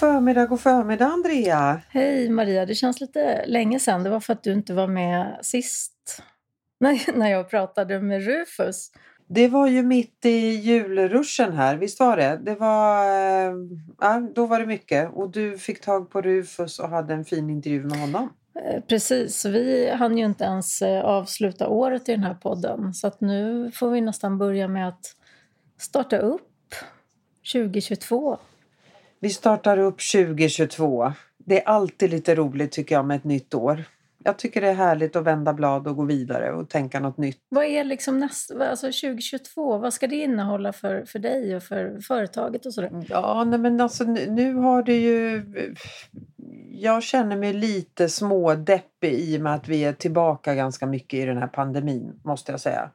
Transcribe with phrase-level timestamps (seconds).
[0.00, 1.80] förmiddag, god förmiddag Andrea.
[1.88, 4.02] Hej Maria, det känns lite länge sedan.
[4.02, 6.22] Det var för att du inte var med sist
[6.80, 8.90] när, när jag pratade med Rufus.
[9.26, 12.40] Det var ju mitt i julruschen här, visst var det?
[12.42, 13.54] det var, eh,
[14.00, 17.50] ja, då var det mycket och du fick tag på Rufus och hade en fin
[17.50, 18.32] intervju med honom.
[18.64, 23.06] Eh, precis, vi hann ju inte ens eh, avsluta året i den här podden så
[23.06, 25.04] att nu får vi nästan börja med att
[25.78, 26.74] starta upp
[27.52, 28.38] 2022.
[29.22, 31.12] Vi startar upp 2022.
[31.38, 33.84] Det är alltid lite roligt tycker jag med ett nytt år.
[34.24, 37.38] Jag tycker det är härligt att vända blad och gå vidare och tänka något nytt.
[37.48, 42.00] Vad är liksom nästa, alltså 2022, vad ska det innehålla för, för dig och för
[42.00, 43.06] företaget och sådär?
[43.08, 45.44] Ja, nej men alltså nu har det ju...
[46.70, 51.24] Jag känner mig lite smådeppig i och med att vi är tillbaka ganska mycket i
[51.24, 52.90] den här pandemin, måste jag säga.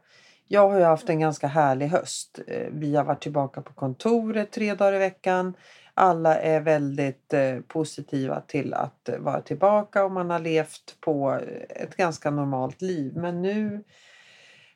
[0.47, 2.39] Jag har ju haft en ganska härlig höst.
[2.47, 5.53] Eh, vi har varit tillbaka på kontoret tre dagar i veckan
[5.97, 11.33] alla är väldigt eh, positiva till att eh, vara tillbaka och man har levt på
[11.33, 13.13] eh, ett ganska normalt liv.
[13.15, 13.83] Men nu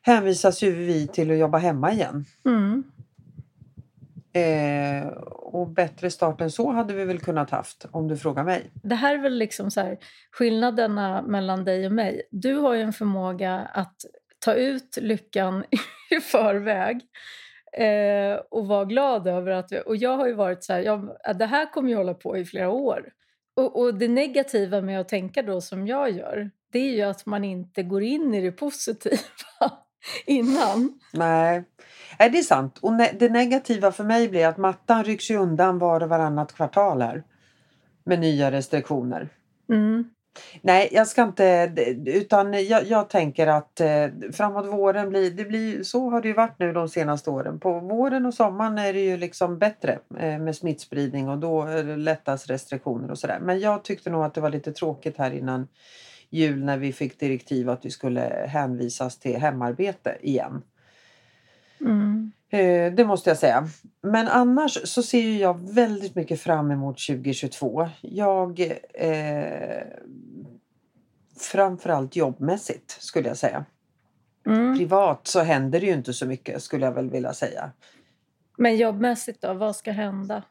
[0.02, 2.24] hänvisas ju vi till att jobba hemma igen.
[2.44, 2.84] Mm.
[4.32, 8.70] Eh, och bättre start än så hade vi väl kunnat haft om du frågar mig.
[8.82, 9.98] Det här är väl liksom så här,
[10.32, 12.22] skillnaderna mellan dig och mig.
[12.30, 13.96] Du har ju en förmåga att
[14.38, 15.64] ta ut lyckan
[16.10, 17.00] i förväg
[17.72, 19.72] eh, och vara glad över att...
[19.72, 22.44] Och jag har ju varit så här, ja, det här kommer ju hålla på i
[22.44, 23.08] flera år.
[23.56, 27.26] Och, och, det negativa med att tänka då som jag gör, det är ju att
[27.26, 29.16] man inte går in i det positiva
[30.26, 31.00] innan.
[31.12, 31.64] Nej,
[32.18, 32.78] det är sant.
[32.82, 37.02] Och ne det negativa för mig blir att mattan rycks undan var och varannat kvartal
[37.02, 37.22] här.
[38.04, 39.28] Med nya restriktioner.
[39.68, 40.10] Mm.
[40.62, 41.72] Nej, jag ska inte...
[42.06, 45.44] Utan jag, jag tänker att eh, framåt våren blir det...
[45.44, 47.60] Blir, så har det ju varit nu de senaste åren.
[47.60, 51.64] På våren och sommaren är det ju liksom bättre eh, med smittspridning och då
[51.96, 53.38] lättas restriktioner och sådär.
[53.42, 55.68] Men jag tyckte nog att det var lite tråkigt här innan
[56.30, 60.62] jul när vi fick direktiv att vi skulle hänvisas till hemarbete igen.
[61.80, 62.32] Mm.
[62.50, 63.68] Eh, det måste jag säga.
[64.02, 67.88] Men annars så ser jag väldigt mycket fram emot 2022.
[68.00, 68.60] Jag
[68.94, 69.82] eh,
[71.40, 73.64] framförallt jobbmässigt skulle jag säga.
[74.46, 74.78] Mm.
[74.78, 77.70] Privat så händer det ju inte så mycket skulle jag väl vilja säga.
[78.56, 80.42] Men jobbmässigt då, vad ska hända?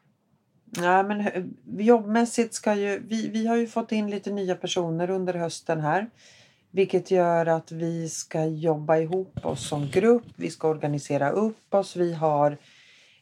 [0.76, 5.34] Ja, men jobbmässigt ska ju, vi, vi har ju fått in lite nya personer under
[5.34, 6.10] hösten här.
[6.70, 11.96] Vilket gör att vi ska jobba ihop oss som grupp, vi ska organisera upp oss.
[11.96, 12.56] Vi har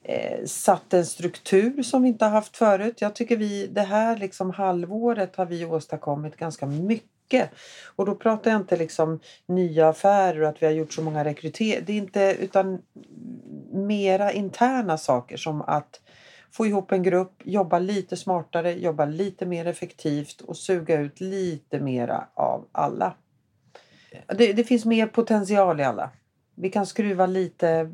[0.03, 3.01] eh, satt en struktur som vi inte har haft förut.
[3.01, 7.51] Jag tycker vi, det här liksom halvåret har vi åstadkommit ganska mycket.
[7.97, 11.25] Och då pratar jag inte liksom nya affärer och att vi har gjort så många
[11.25, 11.83] rekryteringar.
[11.87, 12.83] Det är inte utan
[13.73, 16.01] mera interna saker som att
[16.51, 21.81] få ihop en grupp, jobba lite smartare, jobba lite mer effektivt och suga ut lite
[21.81, 23.15] mera av alla.
[24.27, 26.11] Det, det, finns mer potential i alla.
[26.55, 27.91] Vi kan skruva lite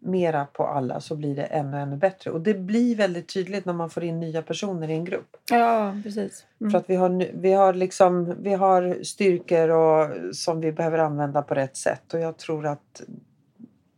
[0.00, 2.30] mera på alla så blir det ännu, ännu bättre.
[2.30, 5.36] Och det blir väldigt tydligt när man får in nya personer i en grupp.
[5.50, 6.46] Ja, precis.
[6.60, 6.70] Mm.
[6.70, 11.42] För att vi har, vi har, liksom, vi har styrkor och, som vi behöver använda
[11.42, 12.14] på rätt sätt.
[12.14, 13.02] Och jag tror att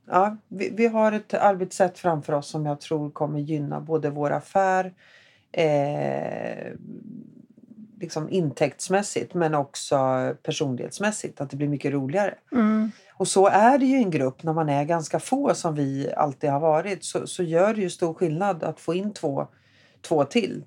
[0.06, 4.30] ja, vi, vi har ett arbetssätt framför oss som jag tror kommer gynna både vår
[4.30, 4.92] affär
[5.52, 6.72] eh,
[8.00, 9.96] liksom intäktsmässigt men också
[10.42, 11.40] personlighetsmässigt.
[11.40, 12.34] Att det blir mycket roligare.
[12.52, 12.90] Mm.
[13.14, 16.12] Och så är det ju i en grupp när man är ganska få som vi
[16.16, 17.04] alltid har varit.
[17.04, 19.46] Så, så gör det ju stor skillnad att få in två,
[20.02, 20.64] två till.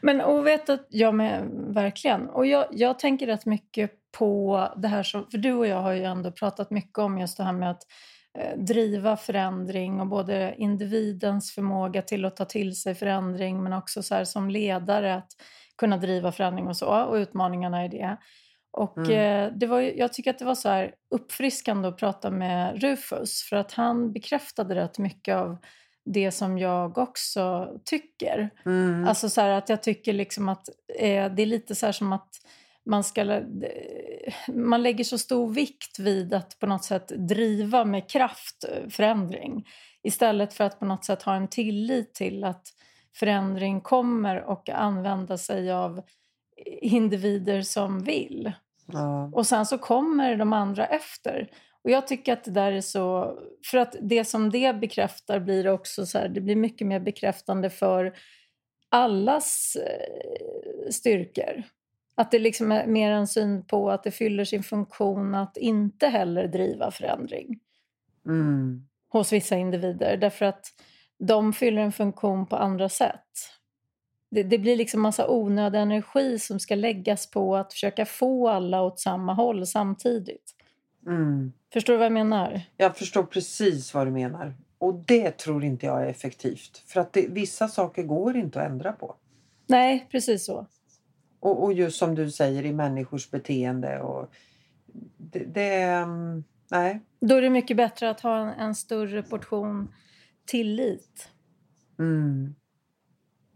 [0.00, 2.28] Men och vet att jag med, verkligen.
[2.28, 5.92] Och jag, jag tänker rätt mycket på det här som, för du och jag har
[5.92, 7.82] ju ändå pratat mycket om just det här med att
[8.38, 14.02] eh, driva förändring och både individens förmåga till att ta till sig förändring men också
[14.02, 15.32] så här, som ledare att
[15.78, 18.16] kunna driva förändring och så och utmaningarna i det.
[18.70, 19.10] Och mm.
[19.10, 23.42] eh, det var, jag tycker att det var så här uppfriskande att prata med Rufus
[23.42, 25.58] för att han bekräftade rätt mycket av
[26.04, 28.50] det som jag också tycker.
[28.66, 29.08] Mm.
[29.08, 30.68] Alltså så att jag tycker liksom att
[30.98, 32.30] eh, det är lite så som att
[32.86, 33.42] man, ska,
[34.48, 39.66] man lägger så stor vikt vid att på något sätt driva med kraft eh, förändring
[40.02, 42.66] istället för att på något sätt ha en tillit till att
[43.18, 46.02] förändring kommer och använda sig av
[46.82, 48.52] individer som vill.
[48.86, 49.30] Ja.
[49.32, 51.50] Och sen så kommer de andra efter.
[51.84, 53.38] Och jag tycker att det där är så...
[53.70, 57.70] För att det som det bekräftar blir också så här, det blir mycket mer bekräftande
[57.70, 58.14] för
[58.88, 61.62] allas eh, styrkor.
[62.14, 66.06] Att det liksom är mer en syn på att det fyller sin funktion att inte
[66.06, 67.60] heller driva förändring.
[68.26, 68.86] Mm.
[69.08, 70.16] Hos vissa individer.
[70.16, 70.66] Därför att
[71.18, 73.22] de fyller en funktion på andra sätt.
[74.30, 78.82] det, det, blir liksom massa onödig energi som ska läggas på att försöka få alla
[78.82, 80.54] åt samma håll samtidigt.
[81.06, 81.52] Mm.
[81.72, 82.62] Förstår du vad jag menar?
[82.76, 84.54] Jag förstår precis vad du menar.
[84.78, 86.82] Och det tror inte jag är effektivt.
[86.86, 89.14] För att det, vissa saker går inte att ändra på.
[89.66, 90.66] Nej, precis så.
[91.40, 94.00] Och, och just som du säger i människors beteende.
[94.00, 94.30] Och
[95.16, 97.00] det, det, mm, nej.
[97.20, 99.94] Då är det mycket bättre att ha en, en större portion
[100.46, 101.28] tillit.
[101.98, 102.54] Mm.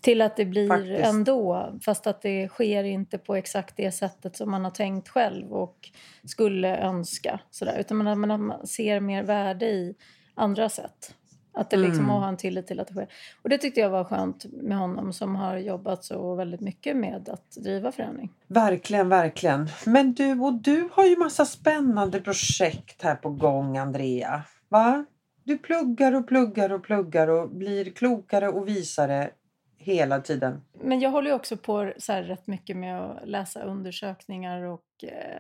[0.03, 1.05] Till att det blir Faktiskt.
[1.15, 5.53] ändå, fast att det sker inte på exakt det sättet som man har tänkt själv
[5.53, 5.91] och
[6.25, 7.41] skulle önska.
[7.51, 7.77] Sådär.
[7.81, 9.95] Utan man, man ser mer värde i
[10.35, 11.15] andra sätt.
[11.53, 12.11] Att det liksom Mm.
[12.11, 13.09] har en tillit till att det sker.
[13.43, 17.29] Och det tyckte jag var skönt med honom som har jobbat så väldigt mycket med
[17.29, 18.33] att driva förändring.
[18.47, 19.69] Verkligen, verkligen.
[19.87, 24.43] Men du och du har ju massa spännande projekt här på gång, Andrea.
[24.69, 25.05] Va?
[25.51, 29.31] Du pluggar och pluggar och pluggar och blir klokare och visare
[29.79, 30.63] hela tiden.
[30.73, 34.85] Men jag håller ju också på så här rätt mycket med att läsa undersökningar och
[35.03, 35.39] eh,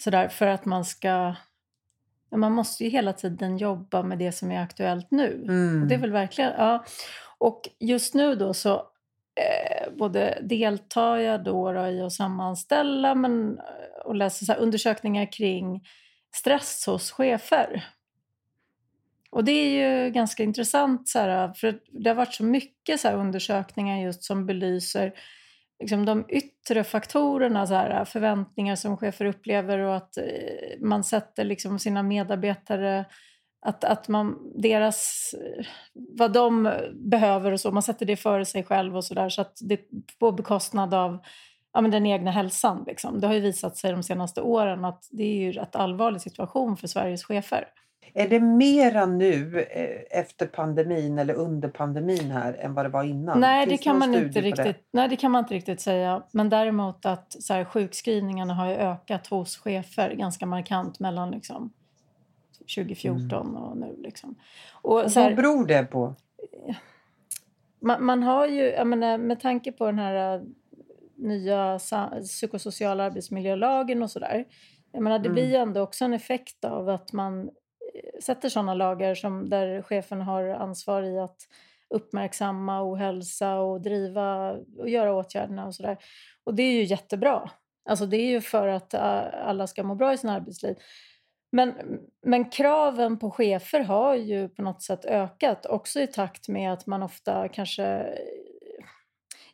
[0.00, 1.34] sådär för att man ska...
[2.36, 5.44] Man måste ju hela tiden jobba med det som är aktuellt nu.
[5.48, 5.82] Mm.
[5.82, 6.52] Och det är väl verkligen...
[6.58, 6.84] Ja.
[7.38, 8.74] Och just nu då så
[9.34, 15.32] eh, både deltar jag då, då i att sammanställa men, eh, och läsa så undersökningar
[15.32, 15.86] kring
[16.34, 17.84] stress hos chefer.
[19.30, 23.08] Och det är ju ganska intressant så här, för det har varit så mycket så
[23.08, 25.12] här undersökningar just som belyser
[25.80, 30.24] liksom de yttre faktorerna, så här, förväntningar som chefer upplever och att eh,
[30.80, 33.04] man sätter liksom sina medarbetare
[33.66, 35.34] att, att man, deras,
[35.94, 39.58] vad de behöver och så, man sätter det före sig själv och sådär så att
[39.60, 39.80] det
[40.18, 41.18] på bekostnad av
[41.72, 42.84] ja, men den egna hälsan.
[42.86, 43.20] Liksom.
[43.20, 46.20] Det har ju visat sig de senaste åren att det är ju en rätt allvarlig
[46.20, 47.64] situation för Sveriges chefer.
[48.14, 53.04] Är det mera nu eh, efter pandemin eller under pandemin här än vad det var
[53.04, 53.40] innan?
[53.40, 54.40] Nej, Finns det kan man inte på det?
[54.40, 54.84] riktigt.
[54.90, 56.22] Nej, det kan man inte riktigt säga.
[56.32, 61.72] Men däremot att så här, sjukskrivningarna har ju ökat hos chefer ganska markant mellan liksom
[62.76, 64.34] 2014 och nu liksom.
[64.72, 66.14] Och Och så här, Vad beror det på?
[67.80, 70.42] man, man har ju, menar, med tanke på den här äh,
[71.16, 71.78] nya
[72.22, 74.44] psykosociala arbetsmiljölagen och sådär.
[74.92, 75.34] Jag menar, det Mm.
[75.34, 77.50] blir ju ändå också en effekt av att man
[78.22, 81.36] sätter sådana lagar som där chefen har ansvar i att
[81.94, 85.98] uppmärksamma ohälsa och driva och göra åtgärderna och sådär.
[86.44, 87.50] Och det är ju jättebra.
[87.88, 90.76] Alltså det är ju för att äh, alla ska må bra i sina arbetsliv.
[91.52, 91.74] Men,
[92.26, 96.86] men kraven på chefer har ju på något sätt ökat också i takt med att
[96.86, 98.14] man ofta kanske eh,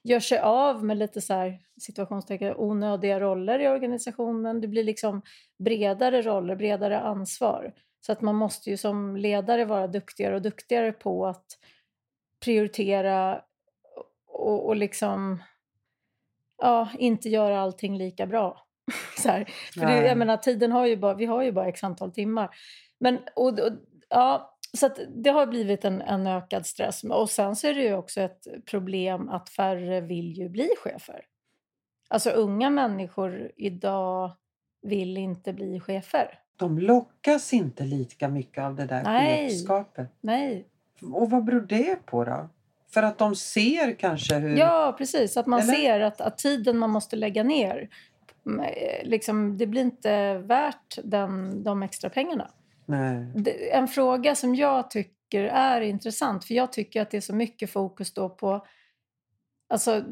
[0.02, 4.61] gör sig av med lite så här situationstecken onödiga roller i organisationen.
[4.61, 5.23] Det blir liksom
[5.58, 7.73] bredare roller, bredare ansvar.
[8.06, 11.46] Så att man måste ju som ledare vara duktigare och duktigare på att
[12.40, 13.42] prioritera
[14.26, 15.42] och, och liksom
[16.58, 18.66] ja, inte göra allting lika bra.
[19.18, 19.44] så här.
[19.74, 22.50] För det, jag menar, tiden har ju bara, vi har ju bara x antal timmar.
[23.00, 23.72] Men, och, och,
[24.08, 27.04] ja, så det har blivit en, en ökad stress.
[27.04, 31.25] Och sen så är det ju också ett problem att färre vill ju bli chefer.
[32.08, 34.32] Alltså unga människor idag
[34.82, 36.43] vill inte bli chefer.
[36.56, 40.08] De lockas inte lika mycket av det där chefskapet.
[40.20, 40.66] Nej.
[41.12, 42.49] Och vad beror det på då?
[42.94, 44.56] För att de ser kanske hur...
[44.56, 45.37] Ja, precis.
[45.37, 45.75] Att man Eller?
[45.75, 47.88] ser att, att tiden man måste lägga ner,
[48.46, 52.50] mm, eh, liksom, det blir inte värt den, de extra pengarna.
[52.87, 53.26] Nej.
[53.73, 57.70] En fråga som jag tycker är intressant, för jag tycker att det är så mycket
[57.70, 58.66] fokus då på
[59.68, 60.02] alltså,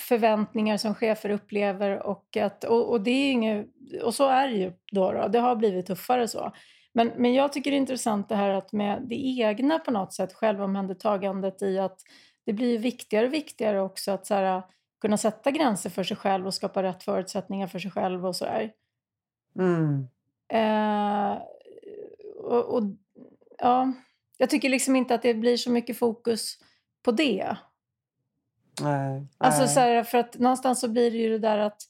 [0.00, 3.66] förväntningar som chefer upplever och, att, och, och det är inget,
[4.02, 5.28] och så är det ju då, då.
[5.28, 6.52] Det har blivit tuffare så.
[6.92, 10.12] Men, men jag tycker det är intressant det här att med det egna på något
[10.12, 12.00] sätt, självomhändertagandet i att
[12.44, 14.62] det blir viktigare och viktigare också att så här,
[15.00, 18.72] kunna sätta gränser för sig själv och skapa rätt förutsättningar för sig själv och sådär.
[19.58, 20.08] Mm.
[20.48, 21.42] Eh,
[22.36, 22.82] och, och,
[23.58, 23.92] ja,
[24.38, 26.58] jag tycker liksom inte att det blir så mycket fokus
[27.02, 27.56] på det.
[28.80, 29.26] Nej.
[29.38, 31.82] Alltså så här, för att någonstans så blir det ju det där att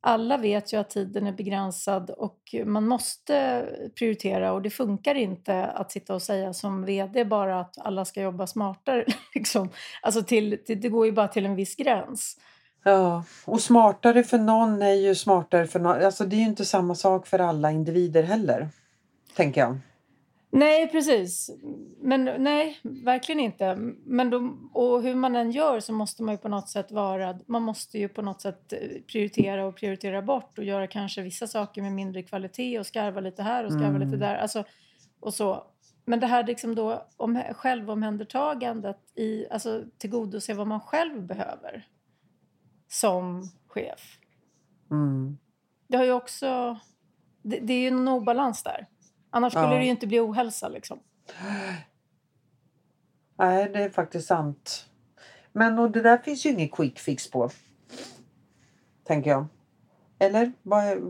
[0.00, 3.64] alla vet ju att tiden är begränsad och man måste
[3.98, 8.22] prioritera och det funkar inte att sitta och säga som vd bara att alla ska
[8.22, 9.04] jobba smartare.
[9.34, 9.68] Liksom.
[10.02, 12.36] Alltså till, till, det går ju bara till en viss gräns.
[12.84, 16.04] Ja, och smartare för någon är ju smartare för någon.
[16.04, 18.68] Alltså det är ju inte samma sak för alla individer heller.
[19.36, 19.78] Tänker jag.
[20.50, 21.50] Nej, precis.
[22.00, 23.76] Men nej, verkligen inte.
[24.04, 27.38] Men då, och hur man än gör så måste man ju på något sätt vara...
[27.46, 31.46] Man måste ju på något sätt eh, prioritera och prioritera bort och göra kanske vissa
[31.46, 34.00] saker med mindre kvalitet och skarva lite här och skarva Mm.
[34.00, 34.34] lite där.
[34.36, 34.64] Alltså,
[35.20, 35.66] och så.
[36.04, 41.86] men det här liksom då om, självomhändertagandet i, alltså tillgodose vad man själv behöver
[42.88, 44.18] som chef.
[44.90, 45.38] Mm.
[45.88, 46.78] Det har ju också...
[47.42, 48.86] Det, det är ju en obalans där.
[49.30, 49.78] Annars skulle Ja.
[49.78, 50.68] det ju inte bli ohälsa.
[50.68, 50.98] Liksom.
[53.38, 54.86] Nej, det är faktiskt sant.
[55.52, 57.50] Men och det där finns ju ingen quick fix på.
[59.04, 59.46] Tänker jag.
[60.18, 60.52] Eller?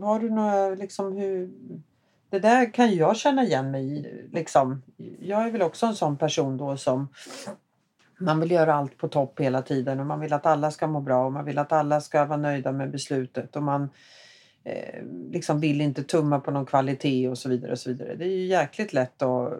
[0.01, 1.49] Har du några liksom hur...
[2.29, 4.27] Det där kan jag känna igen mig i.
[4.31, 4.81] Liksom.
[5.19, 7.07] Jag är väl också en sån person då som
[8.19, 11.01] man vill göra allt på topp hela tiden och man vill att alla ska må
[11.01, 13.89] bra och man vill att alla ska vara nöjda med beslutet och man
[15.31, 17.71] liksom vill inte tumma på någon kvalitet och så vidare.
[17.71, 18.15] och så vidare.
[18.15, 19.53] Det är ju jäkligt lätt att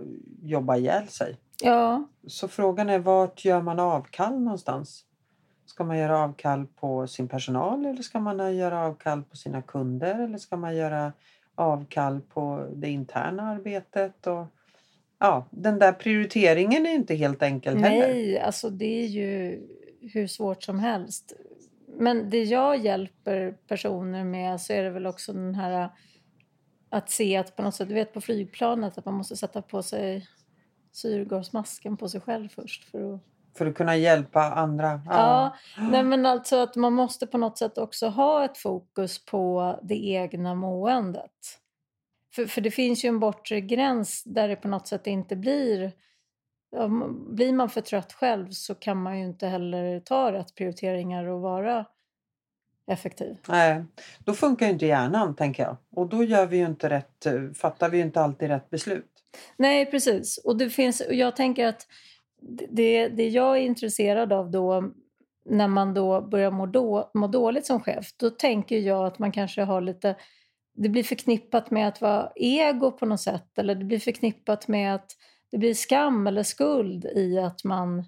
[0.44, 1.38] jobba ihjäl sig.
[1.64, 5.06] Ja, Så frågan är vart gör man avkall någonstans?
[5.66, 10.20] Ska man göra avkall på sin personal eller ska man göra avkall på sina kunder
[10.20, 11.14] eller ska man göra
[11.56, 14.28] avkall på det interna arbetet?
[14.28, 14.46] Och,
[15.20, 18.08] ja, den där prioriteringen är inte helt enkel heller.
[18.08, 19.60] nej, alltså det är ju
[20.14, 21.34] hur svårt som helst.
[22.00, 25.90] Men det jag hjälper personer med så är det väl också den här
[26.90, 29.84] att se att på något sätt, du vet på flygplanet att man måste sätta på
[29.84, 30.28] sig
[30.92, 33.22] syrgasmasken på sig själv först för att
[33.58, 35.02] För att kunna hjälpa andra.
[35.06, 39.76] Ja, nej men alltså att man måste på något sätt också ha ett fokus på
[39.84, 41.60] det egna måendet.
[42.36, 45.92] För, för det finns ju en bortre gräns där det på något sätt inte blir...
[47.30, 51.42] Blir man för trött själv så kan man ju inte heller ta rätt prioriteringar och
[51.42, 51.86] vara
[52.88, 53.38] effektiv.
[53.48, 53.84] Nej,
[54.20, 55.78] då funkar ju inte hjärnan tänker jag.
[55.92, 59.12] Och då gör vi ju inte rätt, fattar vi ju inte alltid rätt beslut.
[59.58, 60.38] Nej, precis.
[60.38, 61.88] Och det finns, jag tänker att
[62.70, 64.92] det, det jag är intresserad av då
[65.46, 69.32] när man då börjar må, då, må dåligt som chef, då tänker jag att man
[69.32, 70.16] kanske har lite...
[70.74, 74.96] Det blir förknippat med att vara ego på något sätt eller det blir förknippat med
[74.96, 75.12] att
[75.52, 78.04] det blir skam eller skuld i att man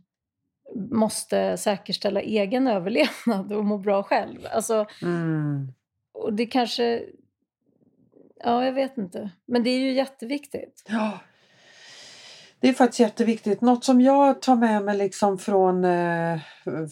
[0.91, 4.39] måste säkerställa egen överlevnad och må bra själv.
[4.51, 5.74] Alltså, Mm.
[6.13, 7.03] och det kanske...
[8.43, 9.29] Ja, jag vet inte.
[9.45, 10.83] Men det är ju jätteviktigt.
[10.88, 11.19] Ja.
[12.60, 13.62] Det är faktiskt jätteviktigt.
[13.62, 16.39] Något som jag tar med mig liksom från eh,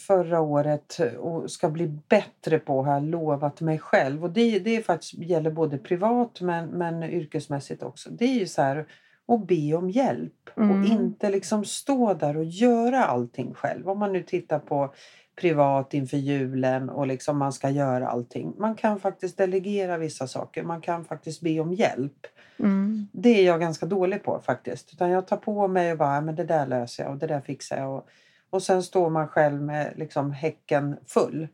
[0.08, 4.24] förra året och ska bli bättre på har jag lovat mig själv.
[4.24, 8.10] Och det, det är faktiskt, gäller både privat men, men yrkesmässigt också.
[8.10, 8.86] Det är ju så här
[9.29, 10.79] att be om hjälp Mm.
[10.81, 13.89] och inte liksom stå där och göra allting själv.
[13.89, 14.93] Om man nu tittar på
[15.41, 18.53] privat inför julen och liksom man ska göra allting.
[18.57, 20.63] Man kan faktiskt delegera vissa saker.
[20.63, 22.27] Man kan faktiskt be om hjälp.
[22.59, 23.07] Mm.
[23.12, 24.93] Det är jag ganska dålig på faktiskt.
[24.93, 27.27] Utan jag tar på mig och bara, "Ja, men det där löser jag och det
[27.27, 27.95] där fixar jag.
[27.95, 28.07] Och,
[28.50, 31.48] och sen står man själv med liksom häcken full.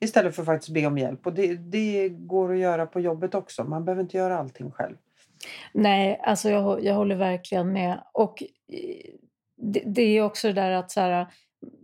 [0.00, 1.26] Istället för att faktiskt be om hjälp.
[1.26, 3.64] Och det, det går att göra på jobbet också.
[3.64, 4.96] Man behöver inte göra allting själv.
[5.72, 8.02] Nej, alltså jag, jag håller verkligen med.
[8.12, 9.14] Och eh,
[9.56, 11.26] det, det är också det där att så här,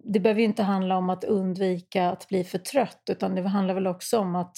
[0.05, 3.75] det behöver ju inte handla om att undvika att bli för trött utan det handlar
[3.75, 4.53] väl också om att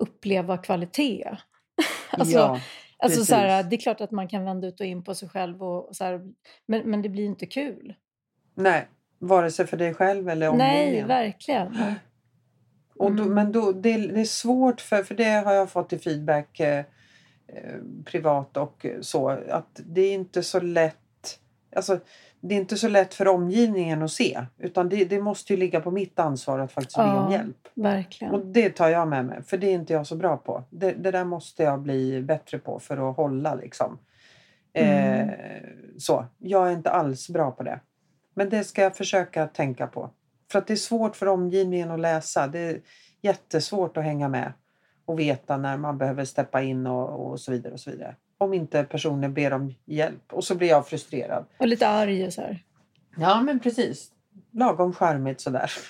[0.00, 1.36] uppleva kvalitet.
[2.10, 2.60] alltså, ja,
[2.98, 5.28] alltså så här, det är klart att man kan vända ut och in på sig
[5.28, 6.20] själv och, och så här,
[6.66, 7.94] men, men det blir inte kul.
[8.54, 8.88] nej,
[9.18, 11.08] vare sig för dig själv eller Nej, omgivningen.
[11.08, 11.76] verkligen.
[13.00, 13.34] Och då, Mm.
[13.34, 16.84] Men då, det, det är svårt för, för det har jag fått i feedback eh,
[18.04, 20.94] privat och så, att det är inte så lätt.
[21.76, 22.00] Alltså,
[22.40, 24.46] det är inte så lätt för omgivningen att se.
[24.58, 27.68] Utan det, det måste ju ligga på mitt ansvar att faktiskt be om hjälp.
[27.74, 28.34] Verkligen.
[28.34, 29.42] Och det tar jag med mig.
[29.42, 30.64] För det är inte jag så bra på.
[30.70, 33.98] Det, det där måste jag bli bättre på för att hålla liksom.
[34.72, 35.30] Eh, Mm.
[35.98, 36.26] så.
[36.38, 37.80] Jag är inte alls bra på det.
[38.34, 40.10] Men det ska jag försöka tänka på.
[40.52, 42.46] För att det är svårt för omgivningen att läsa.
[42.46, 42.80] Det är
[43.22, 44.52] jättesvårt att hänga med
[45.08, 47.72] och veta när man behöver steppa in och, och så vidare.
[47.72, 48.16] och så vidare.
[48.38, 50.32] Om inte personen ber om hjälp.
[50.32, 51.44] Och så blir jag frustrerad.
[51.58, 52.64] Och lite arg och så här.
[53.16, 54.10] Ja, men precis.
[54.50, 55.70] Lagom charmigt sådär.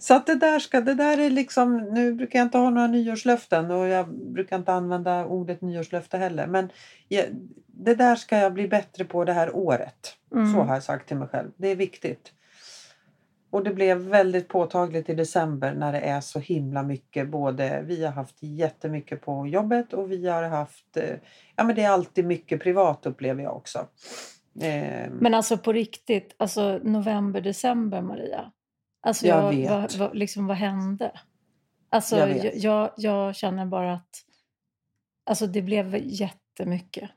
[0.00, 2.86] Så att det där ska, det där är liksom, nu brukar jag inte ha några
[2.86, 6.46] nyårslöften och jag brukar inte använda ordet nyårslöfte heller.
[6.46, 6.70] Men
[7.08, 7.24] jag,
[7.66, 10.16] det där ska jag bli bättre på det här året.
[10.34, 10.52] Mm.
[10.52, 11.50] Så har jag sagt till mig själv.
[11.56, 12.32] Det är viktigt.
[13.50, 17.28] Och det blev väldigt påtagligt i december när det är så himla mycket.
[17.28, 21.16] Både vi har haft jättemycket på jobbet och vi har haft, eh,
[21.56, 23.78] ja men det är alltid mycket privat upplever jag också.
[24.60, 28.52] Eh, Men alltså på riktigt, alltså november, december Maria.
[29.02, 29.70] Alltså Jag jag, vet.
[29.70, 31.12] Vad, vad, liksom, vad hände?
[31.90, 34.24] Alltså Jag jag, jag känner bara att
[35.26, 37.10] alltså, det blev jättemycket.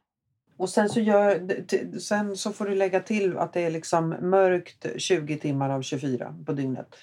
[0.57, 1.47] Och sen så, gör,
[1.99, 6.35] sen så får du lägga till att det är liksom mörkt 20 timmar av 24
[6.45, 6.95] på dygnet.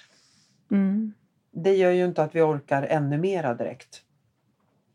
[0.70, 1.12] Mm.
[1.52, 4.02] Det gör ju inte att vi orkar ännu mera direkt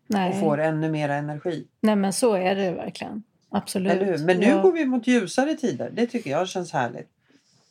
[0.08, 0.40] och Nej.
[0.40, 1.68] får ännu mera energi.
[1.82, 3.24] Nej, men så är det verkligen.
[3.50, 4.22] Absolut.
[4.22, 4.62] Men nu Ja.
[4.62, 5.90] går vi mot ljusare tider.
[5.94, 7.10] Det tycker jag känns härligt.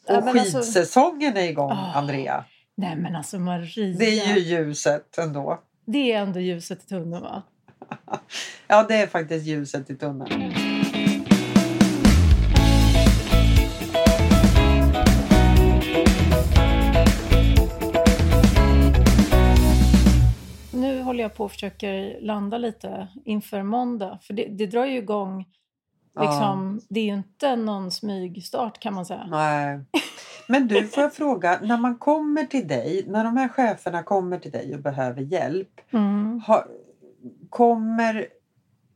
[0.06, 2.44] Ja, Och men alltså- skidsäsongen är igång, Ah, Andrea.
[2.76, 3.98] Nej men alltså Maria.
[3.98, 5.60] Det är ju ljuset ändå.
[5.84, 7.42] det är ändå ljuset i tunneln va?
[8.68, 10.52] Ja, det är faktiskt ljuset i tunneln.
[21.24, 24.18] Jag på och försöker landa lite inför måndag.
[24.22, 25.44] För det, det drar ju igång.
[26.20, 29.26] Liksom, Det är ju inte någon smygstart kan man säga.
[29.30, 29.80] Nej.
[30.48, 34.38] Men du, får jag fråga, när man kommer till dig, när de här cheferna kommer
[34.38, 36.40] till dig och behöver hjälp, Mm.
[36.46, 36.66] har,
[37.50, 38.26] kommer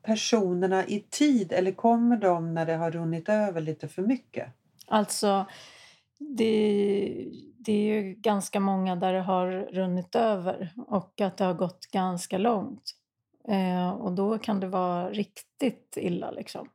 [0.02, 4.48] personerna i tid eller kommer de när det har runnit över lite för mycket?
[4.86, 5.46] Alltså,
[6.18, 7.26] det,
[7.58, 11.86] det är ju ganska många där det har runnit över och att det har gått
[11.86, 12.94] ganska långt.
[13.48, 16.68] Eh, och då kan det vara riktigt illa liksom.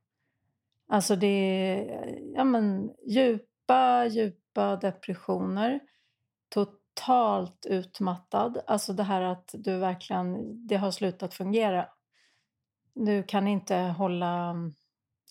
[0.87, 5.79] Alltså det är ja, men, djupa, djupa depressioner.
[6.49, 8.61] Totalt utmattad.
[8.67, 10.37] Alltså det här att du verkligen,
[10.67, 11.87] det har slutat fungera.
[12.93, 14.55] Du kan inte hålla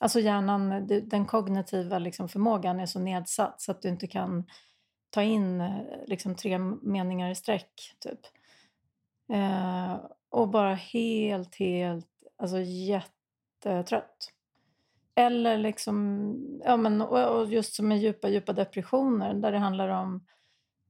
[0.01, 4.45] Alltså hjärnan, den kognitiva liksom förmågan är så nedsatt så att du inte kan
[5.13, 5.77] ta in eh,
[6.07, 7.97] liksom tre meningar i sträck.
[7.99, 8.21] Typ.
[9.33, 9.97] Eh,
[10.31, 14.33] och bara helt, helt, alltså jättetrött.
[15.15, 19.89] Eller liksom, ja men och och just som med djupa, djupa depressioner där det handlar
[19.89, 20.25] om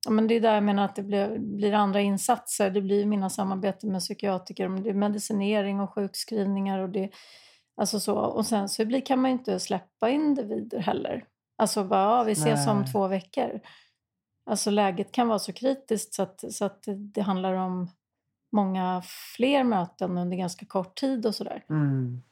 [0.04, 2.70] Ja, men det är där jag menar att det blir, blir andra insatser.
[2.70, 7.10] Det blir mina samarbeten med psykiatriker, det är medicinering och sjukskrivningar och det,
[7.76, 8.16] alltså så.
[8.18, 11.24] Och sen så blir, kan man ju inte släppa individer heller.
[11.56, 12.92] Alltså bara, ja, vi ses om Nej.
[12.92, 13.60] två veckor.
[14.52, 17.90] Alltså läget kan vara så kritiskt så att, så att det handlar om
[18.52, 19.02] många
[19.36, 21.64] fler möten under ganska kort tid och sådär.
[21.70, 22.22] Mm.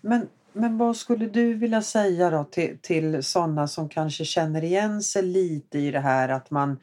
[0.00, 5.02] Men, men vad skulle du vilja säga då till, till sådana som kanske känner igen
[5.02, 6.78] sig lite i det här att man,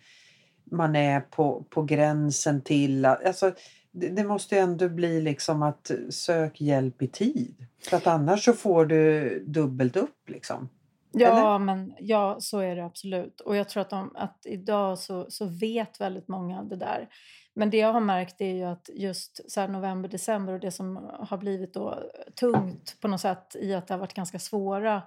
[0.72, 3.26] man är på, på gränsen till att...
[3.26, 3.52] Alltså,
[3.92, 7.66] det, det måste ju ändå bli liksom att eh, sök hjälp i tid.
[7.90, 10.70] För att annars så får du dubbelt upp liksom.
[11.12, 13.42] Ja, men ja, så är det absolut.
[13.42, 17.10] Och jag tror att, de, att idag så, så vet väldigt många det där.
[17.54, 20.96] Men det jag har märkt är ju att just så november, december och det som
[21.20, 22.04] har blivit då
[22.40, 25.02] tungt på något sätt i att det har varit ganska svåra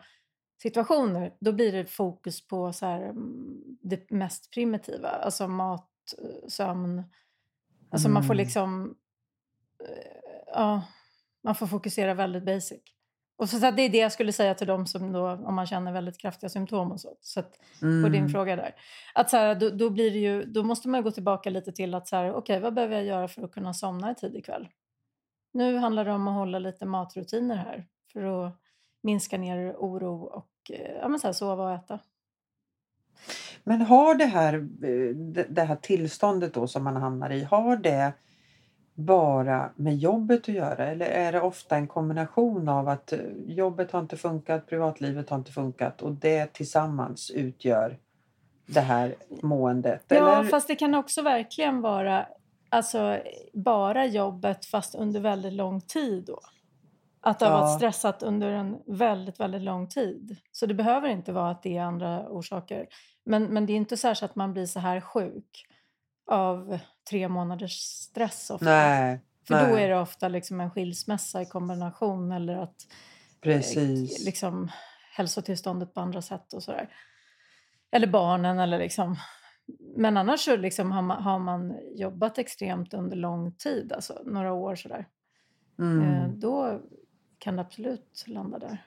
[0.62, 6.48] situationer, då blir det fokus på så här, mm, det mest primitiva, alltså mat, eh,
[6.48, 7.02] sömn.
[7.90, 8.44] Alltså man får Mm.
[8.44, 8.94] liksom,
[9.88, 10.82] eh, ja,
[11.44, 12.80] man får fokusera väldigt basic.
[13.40, 15.54] Och så, så att det är det jag skulle säga till dem som då, om
[15.54, 17.16] man känner väldigt kraftiga symptom och så.
[17.20, 18.28] Så att, på din Mm.
[18.28, 18.74] fråga där.
[19.14, 22.08] Att så här, då, då, blir ju, då måste man gå tillbaka lite till att
[22.08, 24.68] så här, okej, vad behöver jag göra för att kunna somna i tid ikväll?
[25.52, 28.52] Nu handlar det om att hålla lite matrutiner här för att
[29.02, 31.98] minska ner oro och eh, ja, men så här, sova och äta.
[33.64, 37.76] Men har det här, eh, det det här tillståndet då som man hamnar i, har
[37.76, 38.12] det
[38.94, 43.92] bara med jobbet att göra eller är det ofta en kombination av att eh, jobbet
[43.92, 47.98] har inte funkat, privatlivet har inte funkat och det tillsammans utgör
[48.66, 50.04] det här måendet?
[50.08, 50.50] Ja, eller?
[50.50, 52.26] fast det kan också verkligen vara
[52.68, 53.18] alltså,
[53.52, 56.40] bara jobbet fast under väldigt lång tid då.
[57.20, 57.60] Att det har Ja.
[57.60, 60.36] varit stressat under en väldigt, väldigt lång tid.
[60.52, 62.86] Så det behöver inte vara att det är andra orsaker.
[63.24, 65.66] Men, men det är inte så att man blir så här sjuk
[66.30, 66.78] av
[67.10, 68.64] tre månaders stress ofta.
[68.64, 69.84] Nej, För då nej.
[69.84, 72.76] är det ofta liksom en skilsmässa i kombination eller att
[73.40, 74.18] precis.
[74.20, 74.70] eh, liksom,
[75.16, 76.88] hälsotillståndet på andra sätt och sådär.
[77.92, 79.16] Eller barnen eller liksom.
[79.96, 84.52] Men annars så liksom har, man, har man jobbat extremt under lång tid, alltså några
[84.52, 84.98] år sådär.
[85.78, 86.80] Eh, Mm, då
[87.38, 88.86] kan det absolut landa där.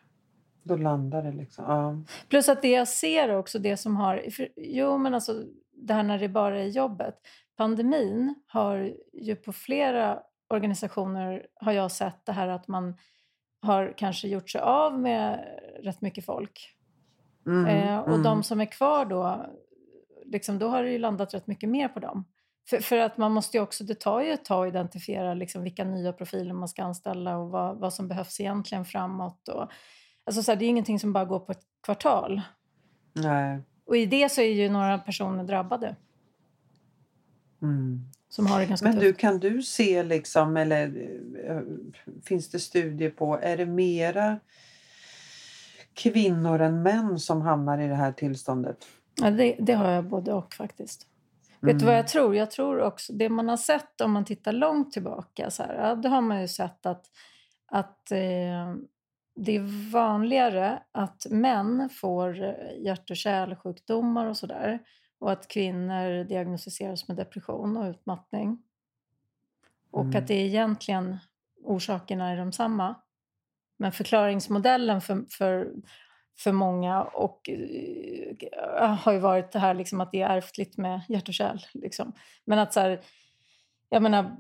[0.64, 1.66] då landar det liksom.
[1.68, 1.98] Ja.
[2.30, 4.30] Plus att det jag ser också, det som har...
[4.32, 5.44] För, jo, men alltså
[5.88, 7.16] det här när det bara är jobbet.
[7.58, 10.20] Pandemin har ju på flera
[10.50, 12.98] organisationer har jag sett det här att man
[13.62, 15.46] har kanske gjort sig av med
[15.84, 16.70] rätt mycket folk.
[17.46, 18.24] Mm, Eh, och mm.
[18.24, 19.46] de som är kvar då,
[20.26, 22.26] liksom, då har det ju landat rätt mycket mer på dem.
[22.70, 25.64] För, för att man måste ju också, det tar ju ett tag att identifiera liksom,
[25.64, 29.48] vilka nya profiler man ska anställa och vad, vad som behövs egentligen framåt.
[29.48, 29.72] Och,
[30.26, 32.42] alltså, så här, det är ingenting som bara går på ett kvartal.
[33.14, 33.62] Nej.
[33.94, 35.96] Och i det så är ju några personer drabbade
[37.62, 38.00] Mm.
[38.30, 39.04] som har det ganska Men tufft.
[39.06, 41.08] du, kan du se liksom, eller
[41.48, 41.62] eh,
[42.26, 44.40] finns det studier på, är det mera
[45.94, 48.78] kvinnor än män som hamnar i det här tillståndet?
[49.22, 51.08] Ja, det, det har jag både och faktiskt.
[51.60, 52.36] Vet du vad jag tror?
[52.36, 55.96] Jag tror också, det man har sett om man tittar långt tillbaka, så här, ja,
[55.96, 57.06] då har man ju sett att,
[57.66, 58.76] att eh,
[59.36, 62.36] det är vanligare att män får
[62.78, 64.80] hjärt och kärlsjukdomar och sådär
[65.20, 68.64] och att kvinnor diagnostiseras med depression och utmattning.
[69.92, 70.18] Och Mm.
[70.18, 71.18] att det är egentligen
[71.64, 72.96] orsakerna är de samma.
[73.78, 75.74] Men förklaringsmodellen för, för,
[76.40, 81.02] för många och, eh, har ju varit det här liksom att det är ärftligt med
[81.10, 81.60] hjärt och kärl.
[81.74, 82.14] Liksom.
[82.46, 83.02] Men att så här,
[83.94, 84.36] jag menar,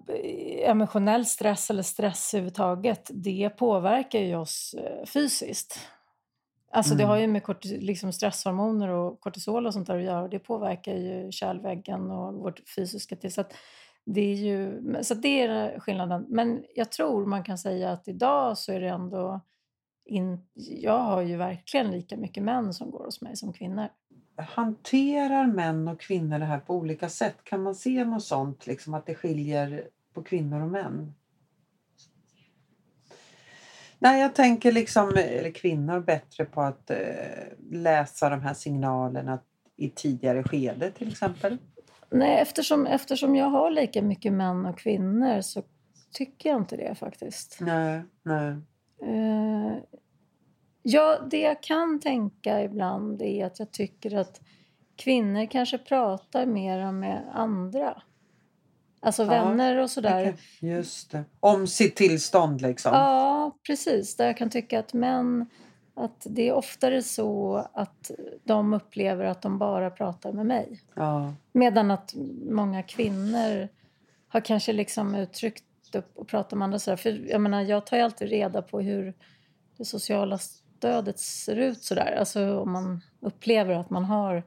[0.66, 5.80] emotionell stress eller stress överhuvudtaget, det påverkar ju oss eh, fysiskt.
[6.72, 7.10] Alltså det Mm.
[7.10, 10.39] har ju med kortis- liksom stresshormoner och kortisol och sånt där att göra och det
[10.39, 13.34] påverkar ju kärlväggen och vårt fysiska till.
[13.34, 13.44] Så
[14.06, 16.26] det är ju så det är skillnaden.
[16.30, 19.42] Men jag tror man kan säga att idag så är det ändå
[20.06, 23.88] in, jag har ju verkligen lika mycket män som går hos mig som kvinnor.
[24.36, 27.36] Hanterar män och kvinnor det här på olika sätt?
[27.43, 31.13] Kan man se något sånt, liksom att det skiljer på kvinnor och män?
[34.00, 36.98] Nej, jag tänker liksom, eller kvinnor bättre på att eh,
[37.72, 39.39] läsa de här signalerna
[39.76, 41.58] i tidigare skede till exempel.
[42.10, 45.63] Nej, eftersom, eftersom jag har lika mycket män och kvinnor så
[46.12, 47.58] tycker jag inte det faktiskt.
[47.62, 48.50] Nej, nej.
[49.04, 49.78] Eh,
[50.84, 54.41] ja, det jag kan tänka ibland är att jag tycker att
[54.96, 58.02] kvinnor kanske pratar mer med andra.
[59.00, 60.36] Alltså Ja, vänner och sådär.
[60.60, 61.24] Just det.
[61.39, 62.93] Om sitt tillstånd liksom.
[62.93, 64.15] Ja, precis.
[64.15, 65.46] Där jag kan tycka att män,
[65.96, 68.12] att det är oftare så att
[68.43, 70.82] de upplever att de bara pratar med mig.
[70.96, 71.34] Ja.
[71.52, 72.13] Medan att
[72.50, 73.69] många kvinnor
[74.28, 76.98] har kanske liksom uttryckt upp och pratat med andra sådär.
[76.98, 79.13] För jag menar, jag tar ju alltid reda på hur
[79.78, 80.39] det sociala
[80.84, 82.15] stödet ser ut sådär.
[82.19, 84.43] Alltså om man upplever att man har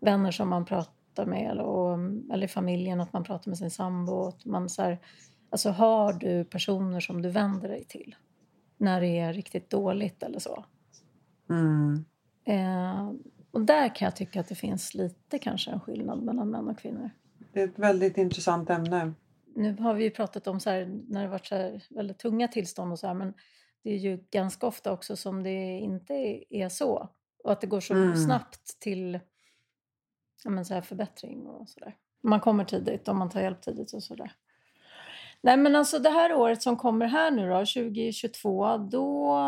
[0.00, 1.98] vänner som man pratar med eller, och,
[2.32, 4.28] eller i familjen att man pratar med sin sambo.
[4.28, 4.98] Att man så här,
[5.50, 8.16] alltså har du personer som du vänder dig till
[8.76, 10.64] när det är riktigt dåligt eller så.
[11.50, 12.04] Mm.
[12.44, 13.12] Eh,
[13.50, 16.78] och där kan jag tycka att det finns lite kanske en skillnad mellan män och
[16.78, 17.10] kvinnor.
[17.52, 19.12] Det är ett väldigt intressant ämne.
[19.54, 22.92] Nu har vi ju pratat om så här, när det varit så väldigt tunga tillstånd
[22.92, 23.34] och så här, men
[23.82, 26.14] det är ju ganska ofta också som det inte
[26.50, 27.08] är så.
[27.44, 28.16] Och att det går så Mm.
[28.16, 29.20] snabbt till
[30.44, 31.96] ja, men så här förbättring och sådär.
[32.22, 34.32] Man kommer tidigt om man tar hjälp tidigt och sådär.
[35.40, 39.38] Nej men alltså det här året som kommer här nu då, 2022, då,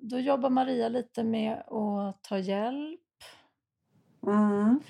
[0.00, 3.00] då jobbar Maria lite med att ta hjälp.
[4.26, 4.80] Mm.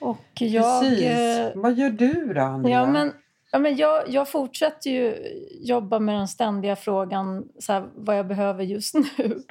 [0.00, 0.82] Och jag...
[0.82, 1.02] Precis.
[1.06, 2.74] eh, Vad gör du då, Andrea?
[2.80, 3.12] Ja, men,
[3.50, 5.16] ja, men jag, jag fortsätter ju
[5.60, 9.42] jobba med den ständiga frågan så här, vad jag behöver just nu.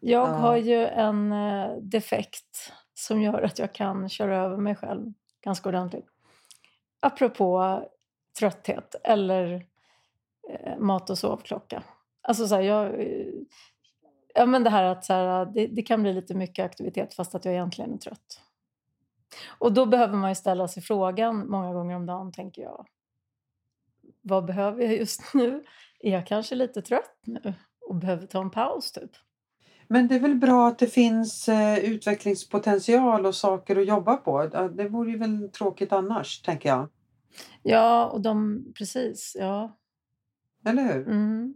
[0.00, 0.32] Jag Ja.
[0.32, 5.12] har ju en eh, defekt som gör att jag kan köra över mig själv
[5.44, 6.06] ganska ordentligt.
[7.00, 7.82] Apropå
[8.38, 9.66] trötthet eller
[10.50, 11.82] eh, mat och sovklocka.
[12.22, 13.26] Alltså så här, jag, eh,
[14.34, 17.34] ja, men det här att så här, det, det kan bli lite mycket aktivitet fast
[17.34, 18.40] att jag egentligen är trött.
[19.58, 22.86] Och då behöver man ju ställa sig frågan många gånger om dagen, tänker jag.
[24.28, 25.64] Vad behöver jag just nu?
[26.00, 27.54] Är jag kanske lite trött nu
[27.88, 29.10] och behöver ta en paus typ?
[29.88, 34.46] Men det är väl bra att det finns eh, utvecklingspotential och saker att jobba på.
[34.76, 36.88] Det vore ju väl tråkigt annars, tänker jag.
[37.62, 39.78] Ja, och de, precis, ja.
[40.64, 41.08] Eller hur?
[41.08, 41.54] Mm.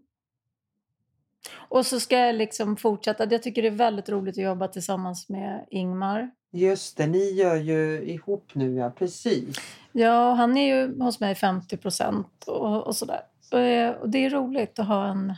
[1.54, 3.26] Och så ska jag liksom fortsätta.
[3.30, 6.30] Jag tycker det är väldigt roligt att jobba tillsammans med Ingmar.
[6.52, 8.90] Just det, ni gör ju ihop nu, ja.
[8.90, 9.56] Precis.
[9.92, 13.20] Ja, han är ju hos mig 50 procent och, och sådär.
[13.52, 15.34] Och, och det är roligt att ha en...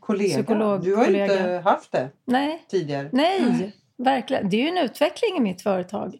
[0.00, 0.36] Kollega.
[0.42, 1.60] Psykolog- du har ju inte kollega.
[1.60, 3.08] haft det Nej, tidigare.
[3.12, 4.50] nej, verkligen.
[4.50, 6.18] Det är ju en utveckling i mitt företag.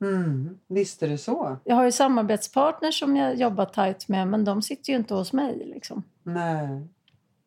[0.00, 1.56] Mm, visst är det så.
[1.64, 5.32] Jag har ju samarbetspartners som jag jobbar tajt med, men de sitter ju inte hos
[5.32, 5.62] mig.
[5.74, 6.02] Liksom.
[6.22, 6.88] Nej.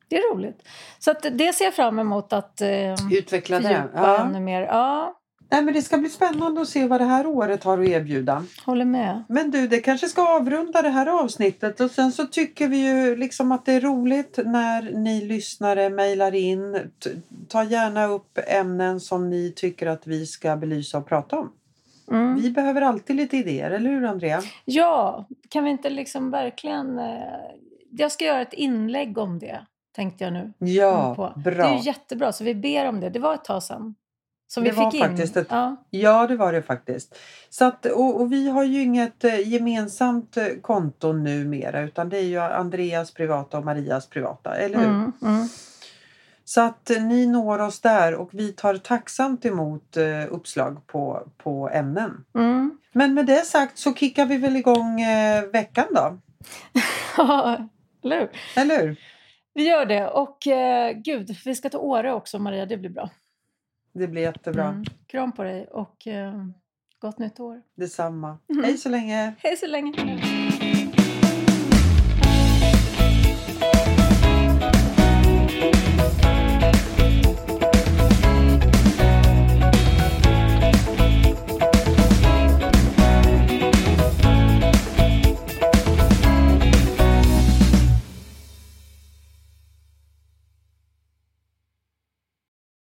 [0.08, 0.68] Det är roligt.
[1.00, 3.84] Så det ser jag fram emot att eh, Utveckla det.
[3.94, 4.18] Ja.
[4.18, 4.62] ännu mer.
[4.62, 5.16] Ja,
[5.52, 8.44] Nej, men det ska bli spännande att se vad det här året har att erbjuda.
[8.66, 9.24] håller med.
[9.30, 13.16] Men du, det kanske ska avrunda det här avsnittet och sen så tycker vi ju
[13.16, 16.92] liksom att det är roligt när ni lyssnare mejlar in.
[17.48, 21.52] Ta gärna upp ämnen som ni tycker att vi ska belysa och prata om.
[22.12, 22.36] Mm.
[22.36, 24.42] Vi behöver alltid lite idéer, eller hur Andrea?
[24.66, 27.00] Ja, kan vi inte liksom verkligen...
[27.00, 27.16] Eh,
[27.92, 29.60] jag ska göra ett inlägg om det,
[29.96, 30.54] tänkte jag nu.
[30.58, 31.34] Ja, på.
[31.40, 31.52] bra.
[31.54, 33.10] Det är ju jättebra, så vi ber om det.
[33.10, 33.96] Det var ett tag sedan.
[34.48, 35.22] Som Det vi fick in.
[35.22, 35.76] ett- Ja.
[35.90, 37.18] Ja, det var det faktiskt.
[37.50, 42.18] Så att, och, och vi har ju inget eh, gemensamt eh, konto numera utan det
[42.18, 44.86] är ju Andreas privata och Marias privata, eller hur?
[44.86, 45.48] Mm, mm.
[46.46, 49.98] Så att eh, ni når oss där och vi tar tacksamt emot
[50.30, 52.26] uppslag på, på ämnen.
[52.36, 52.78] Mm.
[52.92, 55.00] Men med det sagt så kickar vi väl igång
[55.54, 56.18] veckan då,
[57.18, 57.58] Ja,
[58.04, 58.30] eller hur?
[58.56, 59.00] eller hur?
[59.56, 60.08] Vi gör det.
[60.08, 63.10] Och eh, gud, vi ska ta Åre också Maria, det blir bra.
[63.94, 64.68] Det blir jättebra.
[64.68, 64.86] Mm.
[65.08, 66.46] Kram på dig och eh,
[67.00, 67.62] gott nytt år.
[67.76, 68.38] Detsamma.
[68.50, 68.64] Mm.
[68.64, 69.34] Hej så länge.
[69.40, 70.22] Hej så länge.